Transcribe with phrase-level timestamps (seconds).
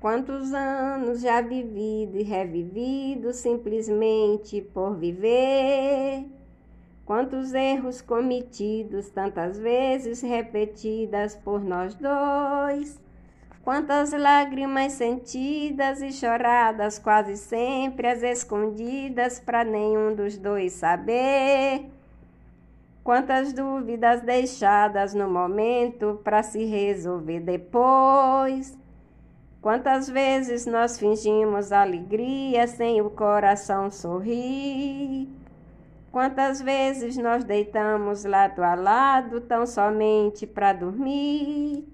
[0.00, 6.24] Quantos anos já vivido e revivido simplesmente por viver?
[7.04, 13.00] Quantos erros cometidos, tantas vezes repetidas por nós dois?
[13.64, 21.86] Quantas lágrimas sentidas e choradas, quase sempre as escondidas, para nenhum dos dois saber?
[23.02, 28.78] Quantas dúvidas deixadas no momento para se resolver depois?
[29.60, 35.28] Quantas vezes nós fingimos alegria sem o coração sorrir?
[36.12, 41.84] Quantas vezes nós deitamos lado a lado tão somente para dormir?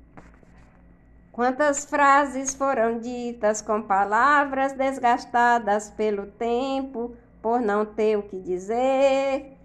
[1.32, 9.56] Quantas frases foram ditas com palavras desgastadas pelo tempo por não ter o que dizer?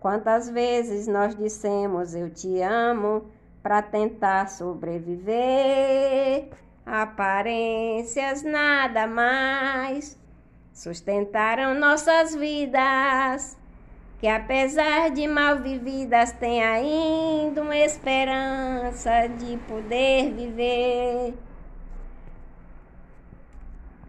[0.00, 3.26] Quantas vezes nós dissemos eu te amo
[3.62, 6.50] para tentar sobreviver?
[6.86, 10.18] Aparências nada mais
[10.72, 13.56] sustentaram nossas vidas
[14.24, 21.34] que apesar de mal vividas tem ainda uma esperança de poder viver.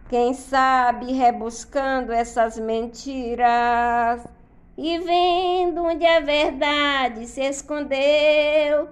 [0.08, 4.26] Quem sabe rebuscando essas mentiras
[4.78, 8.88] e vendo onde a verdade se escondeu,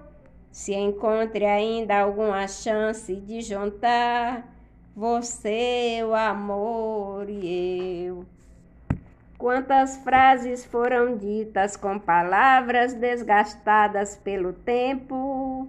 [0.55, 4.49] se encontre ainda alguma chance de juntar
[4.95, 8.25] você, o amor e eu.
[9.37, 15.67] Quantas frases foram ditas com palavras desgastadas pelo tempo,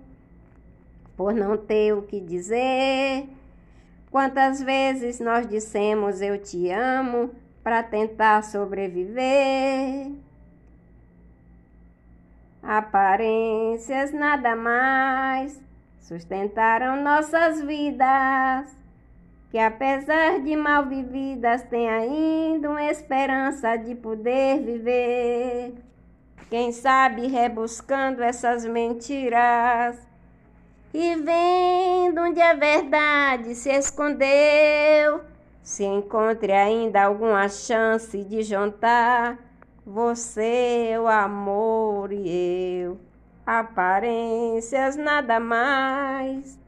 [1.16, 3.28] por não ter o que dizer?
[4.08, 10.12] Quantas vezes nós dissemos eu te amo para tentar sobreviver?
[12.67, 15.62] Aparências nada mais
[16.00, 18.77] sustentaram nossas vidas
[19.50, 25.75] que apesar de mal vividas tem ainda uma esperança de poder viver.
[26.50, 29.97] Quem sabe rebuscando essas mentiras
[30.93, 35.21] e vendo onde a verdade se escondeu,
[35.62, 39.38] se encontre ainda alguma chance de juntar
[39.86, 42.98] você, o amor e eu.
[43.47, 46.58] Aparências nada mais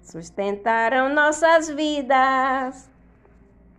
[0.00, 2.88] sustentaram nossas vidas,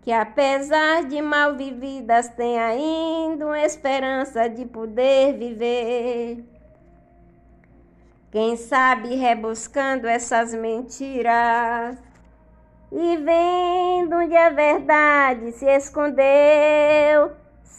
[0.01, 6.43] que apesar de mal vividas tem ainda uma esperança de poder viver.
[8.29, 11.97] Quem sabe rebuscando essas mentiras
[12.91, 17.31] e vendo onde a verdade se escondeu,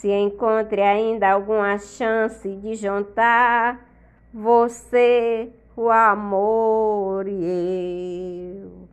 [0.03, 3.89] se encontre ainda alguma chance de juntar
[4.35, 8.89] você o amor e eu.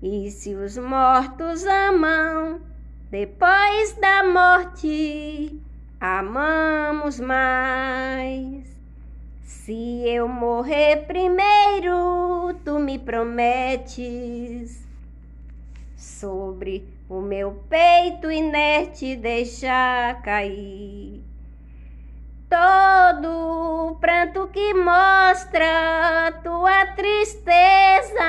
[0.02, 2.60] E se os mortos amam,
[3.08, 5.56] depois da morte,
[6.00, 8.76] amamos mais.
[9.44, 14.84] Se eu morrer primeiro, tu me prometes.
[15.96, 21.31] Sobre o meu peito inerte deixar cair
[22.52, 28.22] todo pranto que mostra tua tristeza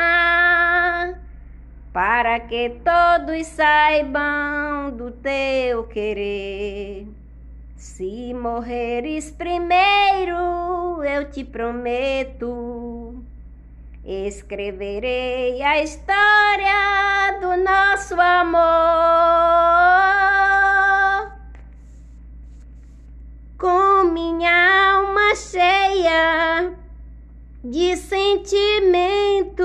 [1.91, 7.05] para que todos saibam do teu querer.
[7.75, 13.21] Se morreres primeiro, eu te prometo,
[14.05, 19.33] escreverei a história do nosso amor.
[23.57, 24.03] Com
[24.33, 26.73] minha alma cheia
[27.63, 29.63] de sentimento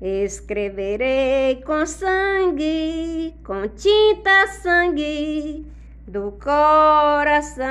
[0.00, 5.64] Escreverei com sangue, com tinta sangue,
[6.08, 7.62] do coração.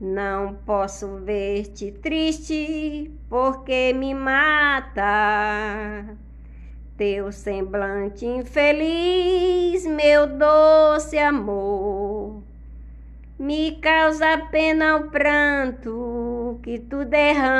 [0.00, 6.04] Não posso ver-te triste, porque me mata.
[6.96, 12.21] Teu semblante infeliz, meu doce amor,
[13.42, 17.58] me causa pena o pranto que tu derramas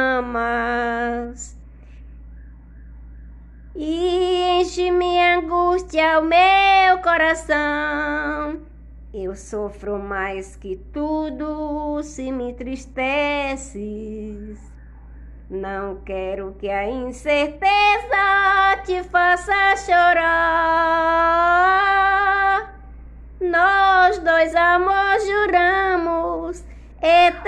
[3.74, 8.60] e enche-me angústia o meu coração.
[9.12, 13.76] Eu sofro mais que tudo se me entristeces.
[15.50, 17.58] Não quero que a incerteza
[18.84, 21.42] te faça chorar.
[24.24, 26.62] Dois amor juramos
[27.02, 27.42] eternamente.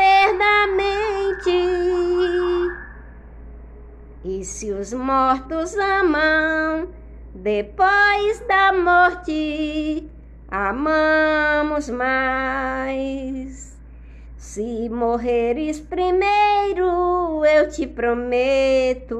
[4.24, 6.88] E se os mortos amam,
[7.32, 10.10] depois da morte,
[10.48, 13.78] amamos mais.
[14.36, 19.14] Se morreres primeiro, eu te prometo,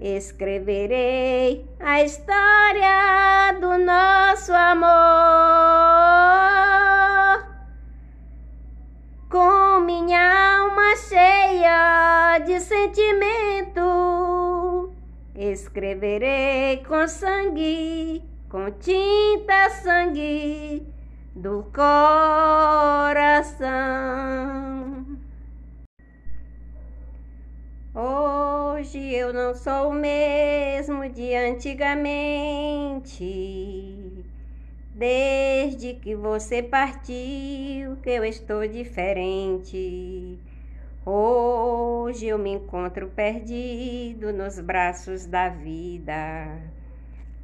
[0.00, 4.88] escreverei a história do nosso amor.
[9.28, 13.82] Com minha alma cheia de sentimento,
[15.34, 20.86] escreverei com sangue, com tinta sangue
[21.34, 22.78] do coração.
[28.78, 32.04] Hoje eu não sou o mesmo de antigamente.
[34.94, 40.38] Desde que você partiu, que eu estou diferente.
[41.04, 46.62] Hoje eu me encontro perdido nos braços da vida.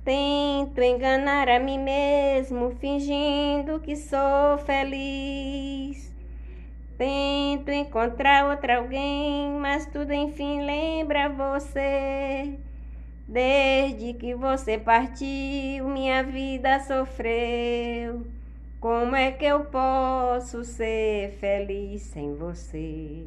[0.05, 6.14] Tento enganar a mim mesmo, fingindo que sou feliz.
[6.97, 12.59] Tento encontrar outra alguém, mas tudo enfim lembra você.
[13.27, 18.25] Desde que você partiu, minha vida sofreu.
[18.79, 23.25] Como é que eu posso ser feliz sem você?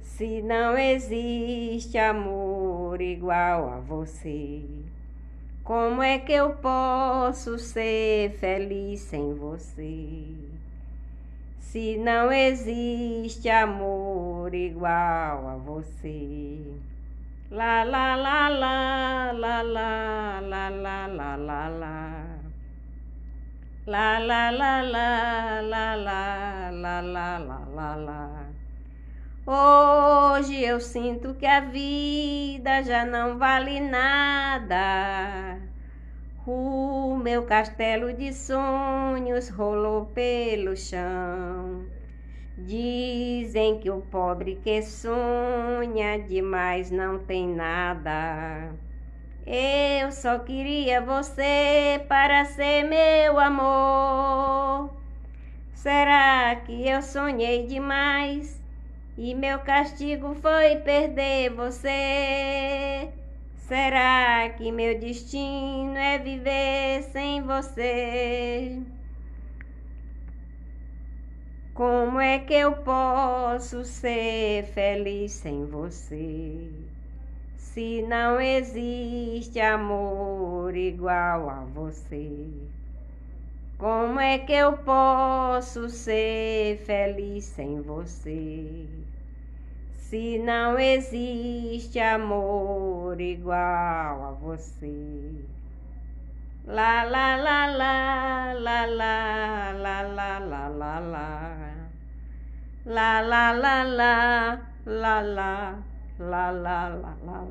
[0.00, 4.62] Se não existe amor igual a você.
[5.64, 10.54] Como é que eu posso ser feliz sem você?
[11.74, 16.60] Se não existe amor igual a você.
[17.50, 21.66] La la la la la la la la la la
[23.88, 28.44] La la la la la la la la la la la
[29.44, 35.63] Hoje eu sinto que a vida já não vale nada.
[36.46, 41.86] O meu castelo de sonhos rolou pelo chão.
[42.58, 48.74] Dizem que o pobre que sonha demais não tem nada.
[49.46, 54.90] Eu só queria você para ser meu amor.
[55.72, 58.62] Será que eu sonhei demais?
[59.16, 63.23] E meu castigo foi perder você.
[63.66, 68.82] Será que meu destino é viver sem você?
[71.72, 76.68] Como é que eu posso ser feliz sem você?
[77.56, 82.50] Se não existe amor igual a você.
[83.78, 89.13] Como é que eu posso ser feliz sem você?
[90.14, 95.44] Se não existe amor igual a você.
[96.64, 100.02] La la la la la la la la
[100.38, 101.50] la la la
[102.84, 105.82] La la la la la la
[106.20, 107.44] la la la la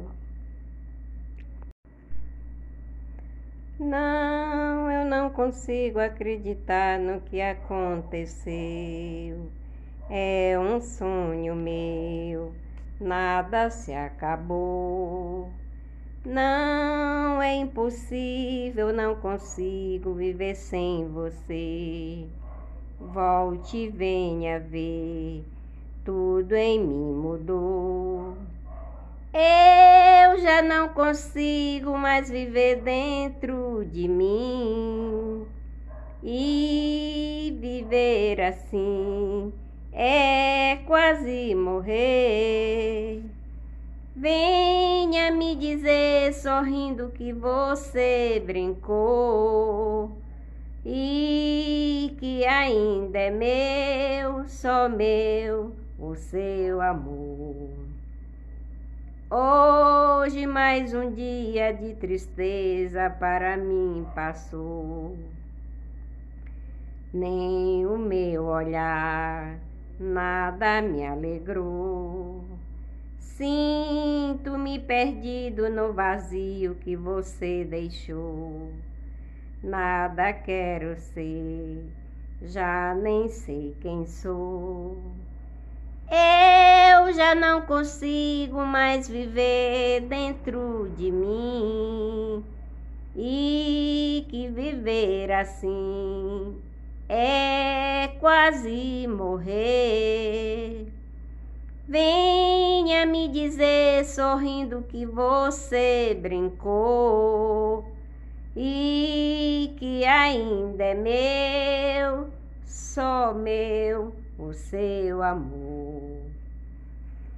[3.77, 9.51] Não, eu não consigo acreditar no que aconteceu.
[10.15, 12.53] É um sonho meu,
[13.01, 15.49] nada se acabou.
[16.23, 22.27] Não é impossível, não consigo viver sem você.
[22.99, 25.43] Volte venha ver,
[26.05, 28.37] tudo em mim mudou.
[29.33, 35.47] Eu já não consigo mais viver dentro de mim.
[36.21, 39.51] E viver assim
[39.93, 43.21] é quase morrer.
[44.15, 50.17] Venha me dizer sorrindo que você brincou.
[50.85, 57.69] e que ainda é meu, só meu, o seu amor.
[59.31, 65.17] Hoje mais um dia de tristeza para mim passou.
[67.13, 69.57] Nem o meu olhar
[70.03, 72.43] nada me alegrou.
[73.17, 78.71] Sinto-me perdido no vazio que você deixou.
[79.63, 81.85] Nada quero ser,
[82.41, 85.01] já nem sei quem sou.
[86.11, 92.43] Eu já não consigo mais viver dentro de mim.
[93.15, 96.61] E que viver assim
[97.15, 100.87] é quase morrer.
[101.87, 107.85] Venha me dizer sorrindo que você brincou
[108.55, 112.29] e que ainda é meu,
[112.65, 116.19] só meu, o seu amor.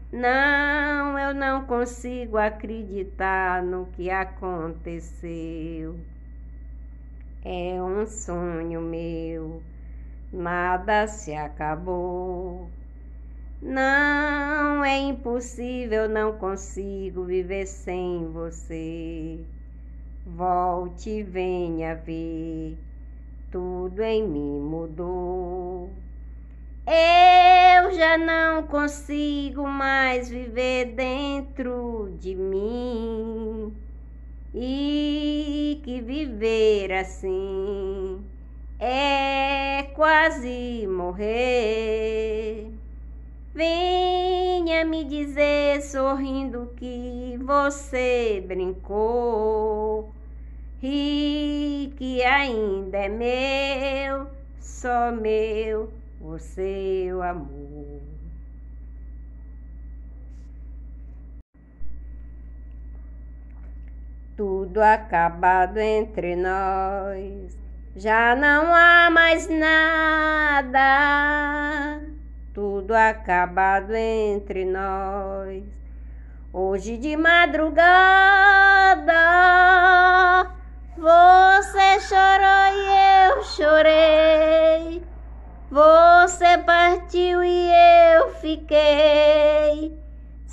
[0.10, 6.00] Não, eu não consigo acreditar no que aconteceu.
[7.48, 9.62] É um sonho meu,
[10.34, 12.68] nada se acabou.
[13.62, 19.40] Não é impossível, não consigo viver sem você.
[20.26, 22.80] Volte venha ver,
[23.52, 25.92] tudo em mim mudou.
[26.88, 33.85] Eu já não consigo mais viver dentro de mim.
[34.58, 38.24] E que viver assim
[38.80, 42.72] é quase morrer.
[43.54, 50.14] Venha me dizer sorrindo que você brincou
[50.82, 54.28] e que ainda é meu,
[54.62, 58.25] só meu, o seu amor.
[64.38, 67.58] Tudo acabado entre nós,
[67.96, 70.82] já não há mais nada.
[72.54, 75.64] Tudo acabado entre nós.
[76.52, 77.86] Hoje de madrugada
[80.98, 85.04] você chorou e eu chorei.
[85.70, 87.72] Você partiu e
[88.16, 90.05] eu fiquei.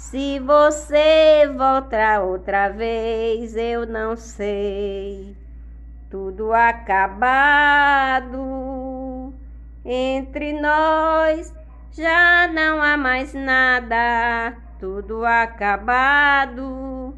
[0.03, 5.35] Se você voltar outra vez, eu não sei.
[6.11, 8.33] Tudo acabado
[9.85, 11.55] entre nós,
[11.93, 14.55] já não há mais nada.
[14.79, 17.17] Tudo acabado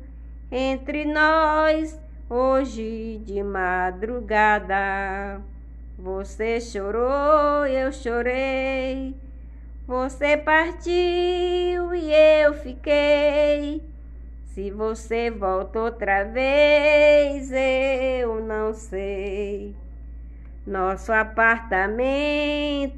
[0.52, 1.98] entre nós
[2.28, 5.40] hoje de madrugada.
[5.98, 9.24] Você chorou, eu chorei.
[9.86, 12.10] Você partiu e
[12.42, 13.82] eu fiquei.
[14.46, 19.76] Se você volta outra vez, eu não sei.
[20.66, 22.94] Nosso apartamento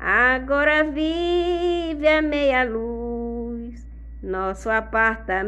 [0.00, 3.86] agora vive a meia luz.
[4.22, 5.38] Nosso apartamento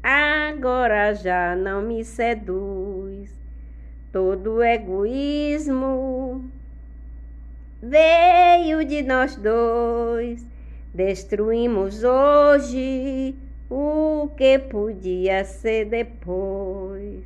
[0.00, 3.36] agora já não me seduz.
[4.12, 6.48] Todo egoísmo
[7.88, 10.44] veio de nós dois.
[10.94, 13.34] Destruímos hoje
[13.70, 17.24] o que podia ser depois.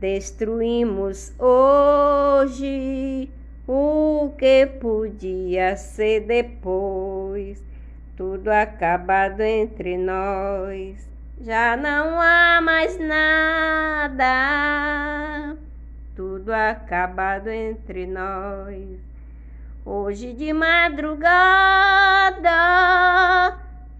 [0.00, 3.30] Destruímos hoje
[3.66, 7.64] o que podia ser depois.
[8.16, 11.06] Tudo acabado entre nós
[11.40, 14.24] já não há mais nada,
[16.14, 18.98] tudo acabado entre nós.
[19.88, 21.30] Hoje de madrugada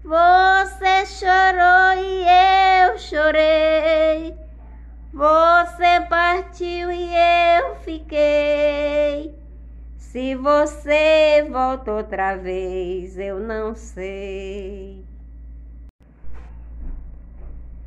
[0.03, 2.25] você chorou e
[2.83, 4.35] eu chorei.
[5.13, 7.09] Você partiu e
[7.57, 9.33] eu fiquei.
[9.97, 15.05] Se você volta outra vez, eu não sei.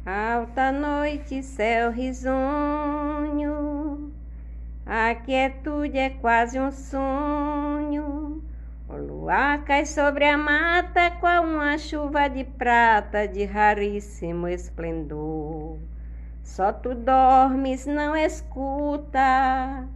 [0.07, 3.79] Alta noite, céu risonho,
[4.92, 8.42] a quietude é quase um sonho.
[8.88, 15.78] O luar cai sobre a mata com uma chuva de prata de raríssimo esplendor.
[16.42, 19.87] Só tu dormes, não escuta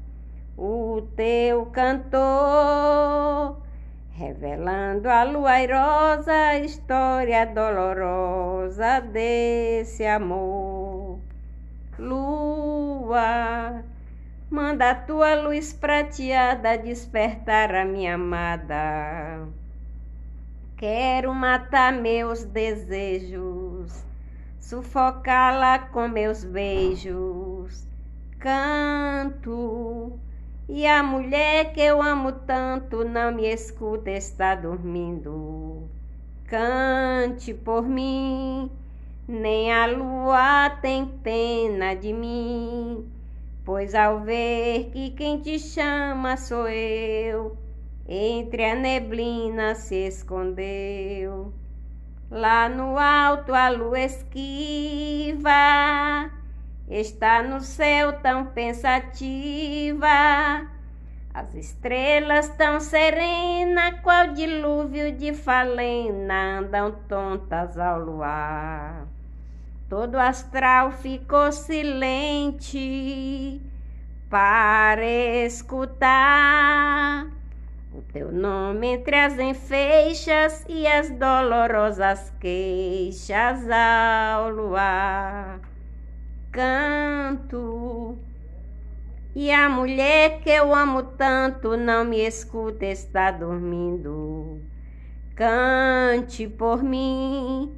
[0.56, 3.60] o teu cantor
[4.12, 11.18] revelando a lua airosa a história dolorosa desse amor.
[11.98, 13.82] Lua,
[14.54, 19.48] manda a tua luz prateada despertar a minha amada.
[20.76, 24.04] Quero matar meus desejos,
[24.60, 27.84] sufocá-la com meus beijos.
[28.38, 30.12] Canto,
[30.68, 35.88] e a mulher que eu amo tanto não me escuta, está dormindo.
[36.46, 38.70] Cante por mim,
[39.26, 43.04] nem a lua tem pena de mim,
[43.64, 47.56] pois ao ver que quem te chama sou eu
[48.06, 51.52] entre a neblina se escondeu.
[52.30, 55.50] Lá no alto a lua esquiva,
[56.88, 60.08] está no céu tão pensativa.
[61.32, 69.13] As estrelas tão serena, qual dilúvio de falena, andam tontas ao luar.
[69.88, 72.80] Todo astral ficou silente
[74.30, 75.04] para
[75.44, 77.26] escutar
[77.92, 85.60] o teu nome entre as enfeixas e as dolorosas queixas ao luar.
[86.50, 88.18] Canto.
[89.34, 94.60] E a mulher que eu amo tanto não me escuta, está dormindo.
[95.34, 97.76] Cante por mim,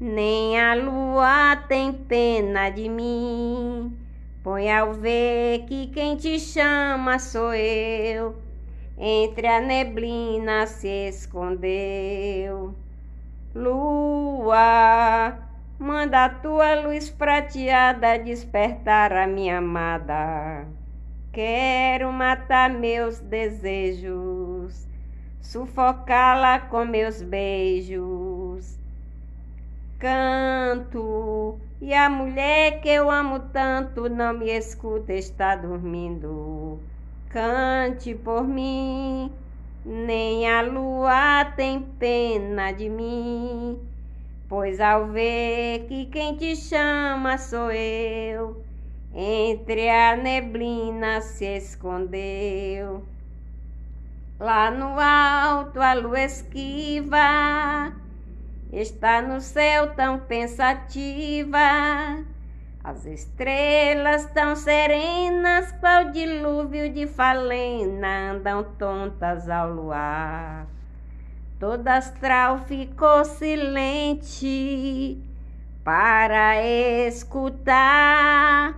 [0.00, 3.96] nem a lua tem pena de mim.
[4.42, 8.48] Põe ao ver que quem te chama sou eu
[8.96, 12.74] entre a neblina se escondeu.
[13.54, 15.38] Lua,
[15.78, 20.66] manda a tua luz prateada despertar a minha amada.
[21.32, 24.88] Quero matar meus desejos,
[25.40, 28.78] sufocá-la com meus beijos.
[29.98, 36.78] Canto, e a mulher que eu amo tanto não me escuta, está dormindo.
[37.28, 39.32] Cante por mim,
[39.84, 43.76] nem a lua tem pena de mim,
[44.48, 48.62] pois ao ver que quem te chama sou eu,
[49.12, 53.02] entre a neblina se escondeu.
[54.38, 57.92] Lá no alto a lua esquiva,
[58.72, 61.58] está no céu tão pensativa
[62.88, 70.66] as estrelas tão serenas, qual dilúvio de falena, andam tontas ao luar.
[71.60, 75.20] Toda astral ficou silente
[75.84, 76.62] para
[77.06, 78.74] escutar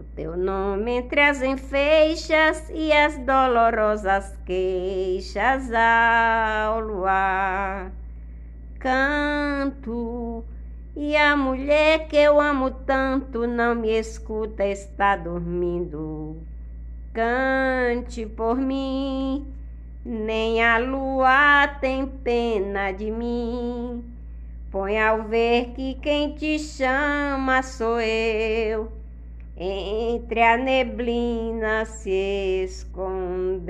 [0.00, 7.92] o teu nome entre as enfeixas e as dolorosas queixas ao luar.
[8.86, 10.44] Canto
[10.94, 16.36] e a mulher que eu amo tanto não me escuta, está dormindo.
[17.12, 19.44] Cante por mim,
[20.04, 24.04] nem a lua tem pena de mim.
[24.70, 28.92] Põe ao ver que quem te chama sou eu,
[29.56, 33.66] entre a neblina se escondeu.